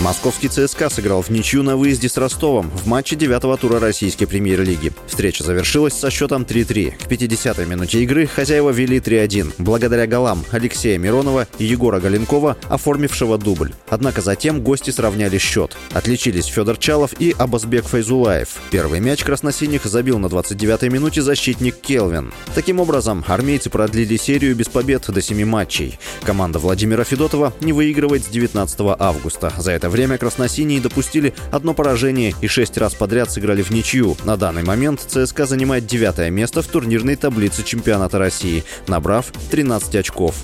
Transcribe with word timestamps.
Московский 0.00 0.48
ЦСКА 0.48 0.88
сыграл 0.88 1.20
в 1.20 1.28
ничью 1.28 1.62
на 1.62 1.76
выезде 1.76 2.08
с 2.08 2.16
Ростовом 2.16 2.70
в 2.70 2.86
матче 2.86 3.16
девятого 3.16 3.58
тура 3.58 3.78
российской 3.78 4.24
премьер-лиги. 4.24 4.92
Встреча 5.06 5.44
завершилась 5.44 5.92
со 5.92 6.10
счетом 6.10 6.44
3-3. 6.44 6.92
К 6.96 7.06
50-й 7.06 7.66
минуте 7.66 8.02
игры 8.02 8.26
хозяева 8.26 8.70
вели 8.70 8.96
3-1, 8.98 9.52
благодаря 9.58 10.06
голам 10.06 10.42
Алексея 10.52 10.96
Миронова 10.96 11.46
и 11.58 11.66
Егора 11.66 12.00
Галенкова, 12.00 12.56
оформившего 12.70 13.36
дубль. 13.36 13.74
Однако 13.90 14.22
затем 14.22 14.62
гости 14.62 14.90
сравняли 14.90 15.36
счет. 15.36 15.76
Отличились 15.92 16.46
Федор 16.46 16.78
Чалов 16.78 17.12
и 17.18 17.34
Абазбек 17.36 17.84
Файзулаев. 17.84 18.48
Первый 18.70 19.00
мяч 19.00 19.22
красносиних 19.22 19.84
забил 19.84 20.18
на 20.18 20.26
29-й 20.26 20.88
минуте 20.88 21.20
защитник 21.20 21.76
Келвин. 21.76 22.32
Таким 22.54 22.80
образом, 22.80 23.22
армейцы 23.28 23.68
продлили 23.68 24.16
серию 24.16 24.56
без 24.56 24.70
побед 24.70 25.10
до 25.10 25.20
7 25.20 25.44
матчей. 25.44 25.98
Команда 26.22 26.58
Владимира 26.58 27.04
Федотова 27.04 27.52
не 27.60 27.74
выигрывает 27.74 28.24
с 28.24 28.28
19 28.28 28.80
августа. 28.98 29.52
За 29.58 29.72
это 29.72 29.89
время 29.90 30.18
красносиние 30.18 30.80
допустили 30.80 31.34
одно 31.50 31.74
поражение 31.74 32.34
и 32.40 32.46
шесть 32.46 32.78
раз 32.78 32.94
подряд 32.94 33.30
сыграли 33.30 33.62
в 33.62 33.70
ничью. 33.70 34.16
На 34.24 34.36
данный 34.36 34.62
момент 34.62 35.00
ЦСКА 35.00 35.46
занимает 35.46 35.86
девятое 35.86 36.30
место 36.30 36.62
в 36.62 36.66
турнирной 36.66 37.16
таблице 37.16 37.62
чемпионата 37.62 38.18
России, 38.18 38.64
набрав 38.86 39.32
13 39.50 39.96
очков. 39.96 40.34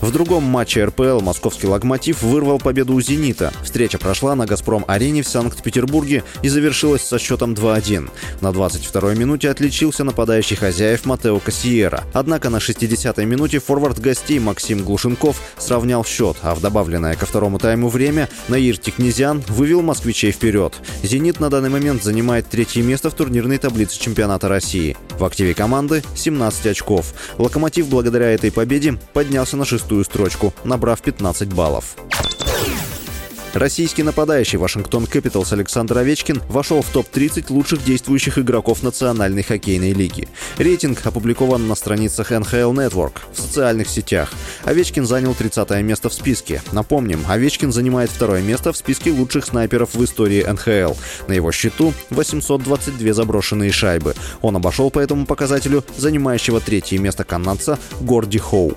В 0.00 0.12
другом 0.12 0.44
матче 0.44 0.84
РПЛ 0.84 1.20
московский 1.20 1.66
«Локомотив» 1.66 2.22
вырвал 2.22 2.58
победу 2.58 2.94
у 2.94 3.00
«Зенита». 3.02 3.52
Встреча 3.62 3.98
прошла 3.98 4.34
на 4.34 4.46
«Газпром-арене» 4.46 5.22
в 5.22 5.28
Санкт-Петербурге 5.28 6.24
и 6.42 6.48
завершилась 6.48 7.02
со 7.02 7.18
счетом 7.18 7.52
2-1. 7.52 8.08
На 8.40 8.48
22-й 8.48 9.16
минуте 9.16 9.50
отличился 9.50 10.02
нападающий 10.02 10.56
хозяев 10.56 11.04
Матео 11.04 11.38
Кассиера. 11.38 12.04
Однако 12.14 12.48
на 12.48 12.56
60-й 12.56 13.24
минуте 13.26 13.60
форвард 13.60 14.00
гостей 14.00 14.38
Максим 14.38 14.84
Глушенков 14.84 15.40
сравнял 15.58 16.04
счет, 16.04 16.38
а 16.42 16.54
в 16.54 16.60
добавленное 16.62 17.14
ко 17.14 17.26
второму 17.26 17.58
тайму 17.58 17.88
время 17.88 18.30
Наир 18.48 18.78
Тикнезян 18.78 19.42
вывел 19.48 19.82
москвичей 19.82 20.32
вперед. 20.32 20.74
«Зенит» 21.02 21.40
на 21.40 21.50
данный 21.50 21.68
момент 21.68 22.02
занимает 22.02 22.48
третье 22.48 22.82
место 22.82 23.10
в 23.10 23.14
турнирной 23.14 23.58
таблице 23.58 24.00
чемпионата 24.00 24.48
России. 24.48 24.96
В 25.18 25.24
активе 25.26 25.52
команды 25.52 26.02
17 26.16 26.68
очков. 26.68 27.12
«Локомотив» 27.36 27.88
благодаря 27.88 28.30
этой 28.30 28.50
победе 28.50 28.98
поднялся 29.12 29.58
на 29.58 29.66
шестую 29.66 29.99
шестую 30.00 30.04
строчку, 30.04 30.52
набрав 30.64 31.00
15 31.02 31.52
баллов. 31.52 31.96
Российский 33.54 34.04
нападающий 34.04 34.58
Вашингтон 34.58 35.06
Капиталс 35.06 35.52
Александр 35.52 35.98
Овечкин 35.98 36.40
вошел 36.48 36.82
в 36.82 36.88
топ-30 36.90 37.46
лучших 37.52 37.84
действующих 37.84 38.38
игроков 38.38 38.84
Национальной 38.84 39.42
хоккейной 39.42 39.92
лиги. 39.92 40.28
Рейтинг 40.58 41.04
опубликован 41.04 41.66
на 41.66 41.74
страницах 41.74 42.30
NHL 42.30 42.72
Network 42.72 43.14
в 43.32 43.40
социальных 43.40 43.88
сетях. 43.88 44.32
Овечкин 44.64 45.04
занял 45.04 45.34
30 45.34 45.68
место 45.82 46.08
в 46.08 46.14
списке. 46.14 46.62
Напомним, 46.70 47.24
Овечкин 47.26 47.72
занимает 47.72 48.10
второе 48.10 48.40
место 48.40 48.72
в 48.72 48.76
списке 48.76 49.10
лучших 49.10 49.44
снайперов 49.44 49.94
в 49.94 50.04
истории 50.04 50.44
НХЛ. 50.44 50.94
На 51.26 51.32
его 51.32 51.50
счету 51.50 51.92
822 52.10 53.12
заброшенные 53.12 53.72
шайбы. 53.72 54.14
Он 54.42 54.54
обошел 54.54 54.90
по 54.90 55.00
этому 55.00 55.26
показателю 55.26 55.84
занимающего 55.96 56.60
третье 56.60 56.98
место 56.98 57.24
канадца 57.24 57.80
Горди 58.00 58.38
Хоу. 58.38 58.76